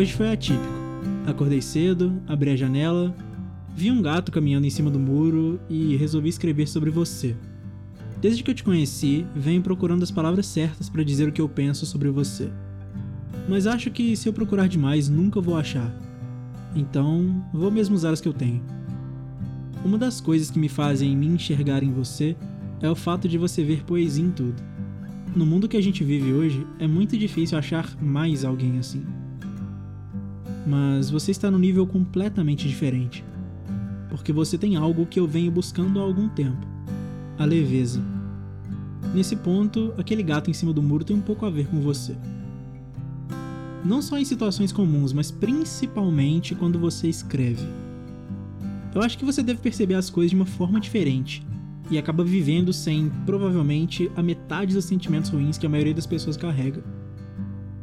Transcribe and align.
Hoje 0.00 0.14
foi 0.14 0.32
atípico. 0.32 0.64
Acordei 1.26 1.60
cedo, 1.60 2.22
abri 2.26 2.48
a 2.48 2.56
janela, 2.56 3.14
vi 3.76 3.90
um 3.90 4.00
gato 4.00 4.32
caminhando 4.32 4.66
em 4.66 4.70
cima 4.70 4.90
do 4.90 4.98
muro 4.98 5.60
e 5.68 5.94
resolvi 5.94 6.30
escrever 6.30 6.66
sobre 6.66 6.88
você. 6.88 7.36
Desde 8.18 8.42
que 8.42 8.50
eu 8.50 8.54
te 8.54 8.64
conheci, 8.64 9.26
venho 9.36 9.60
procurando 9.60 10.02
as 10.02 10.10
palavras 10.10 10.46
certas 10.46 10.88
para 10.88 11.04
dizer 11.04 11.28
o 11.28 11.32
que 11.32 11.40
eu 11.42 11.50
penso 11.50 11.84
sobre 11.84 12.08
você. 12.08 12.50
Mas 13.46 13.66
acho 13.66 13.90
que 13.90 14.16
se 14.16 14.26
eu 14.26 14.32
procurar 14.32 14.68
demais, 14.68 15.10
nunca 15.10 15.38
vou 15.38 15.54
achar. 15.54 15.94
Então, 16.74 17.44
vou 17.52 17.70
mesmo 17.70 17.94
usar 17.94 18.14
as 18.14 18.22
que 18.22 18.28
eu 18.28 18.32
tenho. 18.32 18.62
Uma 19.84 19.98
das 19.98 20.18
coisas 20.18 20.50
que 20.50 20.58
me 20.58 20.70
fazem 20.70 21.14
me 21.14 21.26
enxergar 21.26 21.82
em 21.82 21.92
você 21.92 22.34
é 22.80 22.88
o 22.88 22.96
fato 22.96 23.28
de 23.28 23.36
você 23.36 23.62
ver 23.62 23.84
poesia 23.84 24.24
em 24.24 24.30
tudo. 24.30 24.62
No 25.36 25.44
mundo 25.44 25.68
que 25.68 25.76
a 25.76 25.82
gente 25.82 26.02
vive 26.02 26.32
hoje, 26.32 26.66
é 26.78 26.86
muito 26.86 27.18
difícil 27.18 27.58
achar 27.58 27.94
mais 28.00 28.46
alguém 28.46 28.78
assim 28.78 29.04
mas 30.66 31.10
você 31.10 31.30
está 31.30 31.50
num 31.50 31.58
nível 31.58 31.86
completamente 31.86 32.68
diferente. 32.68 33.24
Porque 34.08 34.32
você 34.32 34.58
tem 34.58 34.76
algo 34.76 35.06
que 35.06 35.20
eu 35.20 35.26
venho 35.26 35.50
buscando 35.50 36.00
há 36.00 36.02
algum 36.02 36.28
tempo: 36.28 36.66
a 37.38 37.44
leveza. 37.44 38.02
Nesse 39.14 39.34
ponto, 39.36 39.92
aquele 39.98 40.22
gato 40.22 40.50
em 40.50 40.54
cima 40.54 40.72
do 40.72 40.82
muro 40.82 41.04
tem 41.04 41.16
um 41.16 41.20
pouco 41.20 41.46
a 41.46 41.50
ver 41.50 41.66
com 41.66 41.80
você. 41.80 42.16
Não 43.84 44.02
só 44.02 44.18
em 44.18 44.24
situações 44.24 44.72
comuns, 44.72 45.12
mas 45.12 45.30
principalmente 45.30 46.54
quando 46.54 46.78
você 46.78 47.08
escreve. 47.08 47.66
Eu 48.94 49.02
acho 49.02 49.16
que 49.16 49.24
você 49.24 49.42
deve 49.42 49.60
perceber 49.60 49.94
as 49.94 50.10
coisas 50.10 50.30
de 50.30 50.36
uma 50.36 50.46
forma 50.46 50.78
diferente 50.80 51.44
e 51.90 51.98
acaba 51.98 52.22
vivendo 52.22 52.72
sem, 52.72 53.10
provavelmente, 53.24 54.10
a 54.16 54.22
metade 54.22 54.74
dos 54.74 54.84
sentimentos 54.84 55.30
ruins 55.30 55.58
que 55.58 55.66
a 55.66 55.68
maioria 55.68 55.94
das 55.94 56.06
pessoas 56.06 56.36
carrega. 56.36 56.84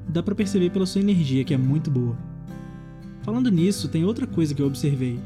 Dá 0.07 0.23
para 0.23 0.35
perceber 0.35 0.69
pela 0.69 0.85
sua 0.85 1.01
energia 1.01 1.43
que 1.43 1.53
é 1.53 1.57
muito 1.57 1.91
boa. 1.91 2.17
Falando 3.27 3.51
nisso, 3.51 3.89
tem 3.89 4.05
outra 4.05 4.25
coisa 4.25 4.55
que 4.55 4.61
eu 4.61 4.67
observei. 4.67 5.19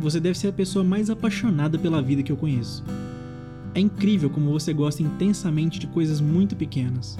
Você 0.00 0.20
deve 0.20 0.38
ser 0.38 0.46
a 0.46 0.52
pessoa 0.52 0.84
mais 0.84 1.10
apaixonada 1.10 1.76
pela 1.76 2.00
vida 2.00 2.22
que 2.22 2.30
eu 2.30 2.36
conheço. 2.36 2.84
É 3.74 3.80
incrível 3.80 4.30
como 4.30 4.52
você 4.52 4.72
gosta 4.72 5.02
intensamente 5.02 5.80
de 5.80 5.88
coisas 5.88 6.20
muito 6.20 6.54
pequenas. 6.54 7.18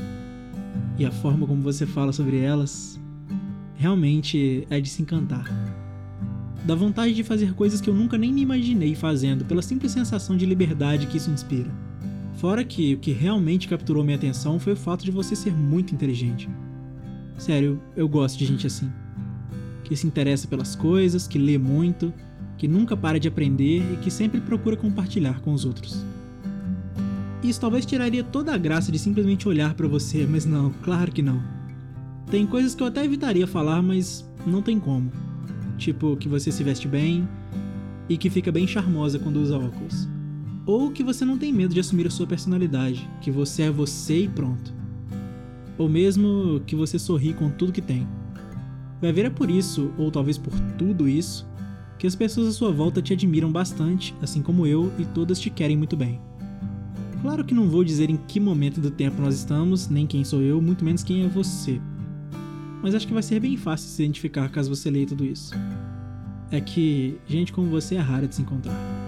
E 0.97 1.05
a 1.05 1.11
forma 1.11 1.49
como 1.49 1.61
você 1.63 1.85
fala 1.85 2.13
sobre 2.13 2.39
elas 2.39 2.97
realmente 3.75 4.65
é 4.71 4.81
de 4.81 4.89
se 4.89 5.03
encantar. 5.03 5.47
Dá 6.65 6.77
vontade 6.77 7.13
de 7.13 7.25
fazer 7.25 7.53
coisas 7.55 7.81
que 7.81 7.91
eu 7.91 7.95
nunca 7.95 8.17
nem 8.17 8.33
me 8.33 8.43
imaginei 8.43 8.95
fazendo, 8.95 9.45
pela 9.47 9.63
simples 9.63 9.91
sensação 9.91 10.37
de 10.37 10.47
liberdade 10.47 11.09
que 11.09 11.17
isso 11.17 11.33
inspira. 11.33 11.73
Fora 12.35 12.63
que 12.63 12.95
o 12.95 12.99
que 12.99 13.11
realmente 13.11 13.67
capturou 13.67 14.05
minha 14.05 14.17
atenção 14.17 14.61
foi 14.61 14.75
o 14.75 14.77
fato 14.77 15.05
de 15.05 15.11
você 15.11 15.35
ser 15.35 15.53
muito 15.53 15.93
inteligente. 15.93 16.49
Sério, 17.37 17.83
eu 17.97 18.09
gosto 18.09 18.39
de 18.39 18.47
gente 18.47 18.65
assim 18.65 18.89
que 19.89 19.97
se 19.97 20.07
interessa 20.07 20.47
pelas 20.47 20.77
coisas, 20.77 21.27
que 21.27 21.39
lê 21.39 21.57
muito, 21.57 22.13
que 22.59 22.69
nunca 22.69 22.95
para 22.95 23.19
de 23.19 23.27
aprender 23.27 23.79
e 23.95 23.97
que 23.97 24.11
sempre 24.11 24.39
procura 24.39 24.77
compartilhar 24.77 25.41
com 25.41 25.55
os 25.55 25.65
outros. 25.65 26.05
Isso 27.43 27.59
talvez 27.59 27.87
tiraria 27.87 28.23
toda 28.23 28.53
a 28.53 28.59
graça 28.59 28.93
de 28.93 28.99
simplesmente 28.99 29.49
olhar 29.49 29.73
para 29.73 29.89
você, 29.89 30.27
mas 30.27 30.45
não, 30.45 30.71
claro 30.83 31.11
que 31.11 31.23
não. 31.23 31.43
Tem 32.31 32.47
coisas 32.47 32.75
que 32.75 32.83
eu 32.83 32.87
até 32.87 33.03
evitaria 33.03 33.47
falar, 33.47 33.81
mas 33.81 34.29
não 34.47 34.61
tem 34.61 34.79
como. 34.79 35.11
Tipo 35.79 36.17
que 36.17 36.29
você 36.29 36.53
se 36.53 36.63
veste 36.63 36.87
bem 36.87 37.27
e 38.11 38.19
que 38.19 38.29
fica 38.29 38.53
bem 38.53 38.67
charmosa 38.67 39.19
quando 39.19 39.41
usa 39.41 39.57
óculos. 39.57 40.07
Ou 40.67 40.91
que 40.91 41.03
você 41.03 41.25
não 41.25 41.39
tem 41.39 41.51
medo 41.51 41.73
de 41.73 41.81
assumir 41.81 42.07
a 42.07 42.11
sua 42.11 42.27
personalidade, 42.27 43.09
que 43.23 43.31
você 43.31 43.63
é 43.63 43.71
você 43.71 44.25
e 44.25 44.29
pronto. 44.29 44.75
Ou 45.79 45.89
mesmo 45.89 46.61
que 46.67 46.77
você 46.77 46.99
sorri 46.99 47.33
com 47.33 47.49
tudo 47.49 47.73
que 47.73 47.81
tem. 47.81 48.07
Vai 49.01 49.13
ver 49.13 49.27
é 49.27 49.31
por 49.31 49.51
isso, 49.51 49.93
ou 49.97 50.11
talvez 50.11 50.37
por 50.37 50.53
tudo 50.77 51.09
isso, 51.09 51.47
que 51.99 52.07
as 52.07 52.15
pessoas 52.15 52.49
à 52.49 52.53
sua 52.53 52.73
volta 52.73 53.03
te 53.03 53.13
admiram 53.13 53.51
bastante, 53.51 54.15
assim 54.23 54.43
como 54.43 54.67
eu, 54.67 54.93
e 54.99 55.05
todas 55.05 55.41
te 55.41 55.51
querem 55.51 55.77
muito 55.77 55.97
bem. 55.97 56.21
Claro 57.23 57.45
que 57.45 57.55
não 57.55 57.69
vou 57.69 57.83
dizer 57.83 58.11
em 58.11 58.17
que 58.17 58.39
momento 58.39 58.81
do 58.81 58.91
tempo 58.91 59.21
nós 59.21 59.35
estamos, 59.35 59.89
nem 59.89 60.07
quem 60.07 60.25
sou 60.25 60.41
eu, 60.41 60.63
muito 60.63 60.85
menos 60.85 61.03
quem 61.03 61.25
é 61.25 61.29
você. 61.29 61.81
Mas 62.83 62.95
acho 62.95 63.07
que 63.07 63.13
vai 63.13 63.23
ser 63.23 63.41
bem 63.41 63.57
fácil 63.57 63.89
se 63.89 64.03
identificar 64.03 64.49
caso 64.49 64.75
você 64.75 64.89
leia 64.91 65.07
tudo 65.07 65.25
isso. 65.25 65.53
É 66.51 66.61
que 66.61 67.19
gente 67.27 67.53
como 67.53 67.69
você 67.69 67.97
é 67.97 68.01
rara 68.01 68.29
de 68.29 68.37
se 68.37 68.43
encontrar. 68.43 69.08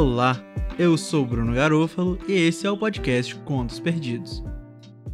Olá, 0.00 0.42
eu 0.78 0.96
sou 0.96 1.26
Bruno 1.26 1.52
Garofalo 1.52 2.18
e 2.26 2.32
esse 2.32 2.66
é 2.66 2.70
o 2.70 2.76
podcast 2.78 3.34
Contos 3.40 3.78
Perdidos. 3.78 4.42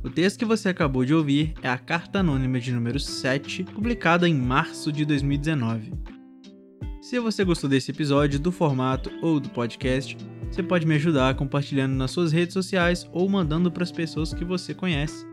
O 0.04 0.08
texto 0.08 0.38
que 0.38 0.44
você 0.44 0.69
acabou 0.69 1.04
de 1.04 1.12
ouvir 1.12 1.54
é 1.60 1.69
a 1.69 1.76
Carta 1.76 2.20
Anônima 2.20 2.60
de 2.60 2.70
número 2.70 3.00
7, 3.00 3.64
publicada 3.64 4.28
em 4.28 4.34
março 4.34 4.92
de 4.92 5.04
2019. 5.04 5.92
Se 7.02 7.19
você 7.19 7.44
gostou 7.44 7.69
desse 7.69 7.91
episódio, 7.91 8.38
do 8.38 8.52
formato 8.52 9.10
ou 9.20 9.41
do 9.41 9.48
podcast, 9.48 10.16
você 10.48 10.62
pode 10.62 10.86
me 10.86 10.94
ajudar 10.94 11.34
compartilhando 11.34 11.97
nas 11.97 12.12
suas 12.12 12.30
redes 12.30 12.54
sociais 12.54 13.10
ou 13.12 13.28
mandando 13.28 13.72
para 13.72 13.82
as 13.82 13.91
pessoas 13.91 14.32
que 14.32 14.44
você 14.44 14.72
conhece. 14.72 15.26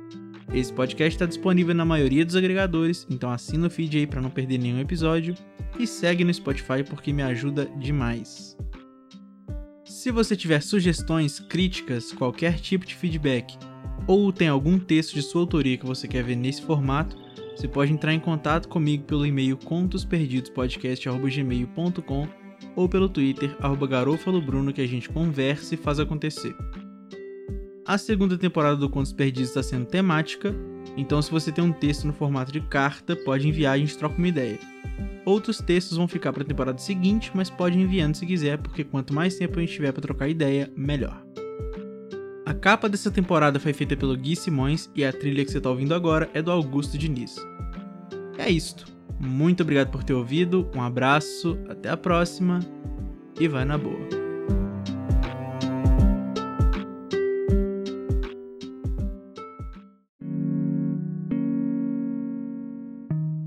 Esse 0.52 0.74
podcast 0.74 1.14
está 1.14 1.28
disponível 1.28 1.76
na 1.76 1.86
maioria 1.86 2.26
dos 2.26 2.36
agregadores, 2.36 3.06
então 3.08 3.30
assina 3.30 3.68
o 3.68 3.70
feed 3.70 4.00
aí 4.00 4.08
para 4.08 4.20
não 4.20 4.32
perder 4.32 4.58
nenhum 4.58 4.80
episódio 4.80 5.36
e 5.78 5.86
segue 5.86 6.24
no 6.24 6.34
Spotify 6.34 6.84
porque 6.84 7.14
me 7.14 7.22
ajuda 7.22 7.68
demais. 7.78 8.58
Se 10.04 10.12
você 10.12 10.36
tiver 10.36 10.62
sugestões, 10.62 11.40
críticas, 11.40 12.12
qualquer 12.12 12.60
tipo 12.60 12.86
de 12.86 12.94
feedback, 12.94 13.58
ou 14.06 14.34
tem 14.34 14.50
algum 14.50 14.78
texto 14.78 15.14
de 15.14 15.22
sua 15.22 15.40
autoria 15.40 15.78
que 15.78 15.86
você 15.86 16.10
quer 16.10 16.26
ver 16.26 16.36
nesse 16.36 16.62
formato, 16.62 17.16
você 17.56 17.70
pode 17.70 17.94
entrar 17.94 18.14
em 18.14 18.20
contato 18.20 18.68
comigo 18.68 19.06
pelo 19.06 19.26
e-mail 19.26 19.56
contosperdidospodcast.gmail.com 19.56 22.28
ou 22.76 22.90
pelo 22.90 23.08
Twitter, 23.08 23.56
garofalobruno, 23.90 24.74
que 24.74 24.82
a 24.82 24.88
gente 24.88 25.08
conversa 25.08 25.74
e 25.74 25.78
faz 25.78 26.02
acontecer. 26.02 26.54
A 27.88 27.98
segunda 27.98 28.38
temporada 28.38 28.76
do 28.76 28.90
Contos 28.90 29.14
Perdidos 29.14 29.52
está 29.52 29.64
sendo 29.64 29.86
temática, 29.86 30.54
então 30.96 31.22
se 31.22 31.32
você 31.32 31.52
tem 31.52 31.64
um 31.64 31.72
texto 31.72 32.06
no 32.06 32.14
formato 32.14 32.52
de 32.52 32.62
carta, 32.62 33.16
pode 33.16 33.48
enviar 33.48 33.78
e 33.78 33.82
a 33.82 33.86
gente 33.86 33.98
troca 33.98 34.18
uma 34.18 34.28
ideia. 34.28 34.60
Outros 35.26 35.60
textos 35.60 35.98
vão 35.98 36.08
ficar 36.08 36.34
para 36.34 36.44
a 36.44 36.46
temporada 36.46 36.78
seguinte, 36.78 37.32
mas 37.34 37.50
pode 37.50 37.78
ir 37.78 37.82
enviando 37.82 38.16
se 38.16 38.26
quiser, 38.26 38.58
porque 38.58 38.84
quanto 38.84 39.14
mais 39.14 39.36
tempo 39.36 39.58
a 39.58 39.62
gente 39.62 39.74
tiver 39.74 39.92
para 39.92 40.02
trocar 40.02 40.28
ideia, 40.28 40.72
melhor. 40.76 41.24
A 42.46 42.54
capa 42.54 42.90
dessa 42.90 43.10
temporada 43.10 43.60
foi 43.60 43.72
feita 43.72 43.96
pelo 43.96 44.18
Gui 44.18 44.36
Simões 44.36 44.90
e 44.94 45.06
a 45.06 45.14
trilha 45.14 45.46
que 45.46 45.52
você 45.52 45.60
está 45.60 45.70
ouvindo 45.70 45.96
agora 45.96 46.30
é 46.34 46.42
do 46.42 46.52
Augusto 46.52 46.98
Diniz. 46.98 47.36
É 48.38 48.50
isto. 48.50 48.86
Muito 49.18 49.64
obrigado 49.64 49.90
por 49.90 50.04
ter 50.04 50.14
ouvido, 50.14 50.70
um 50.76 50.82
abraço, 50.82 51.58
até 51.70 51.90
a 51.90 51.96
próxima 51.96 52.60
e 53.40 53.48
vai 53.48 53.64
na 53.64 53.78
boa. 53.78 54.23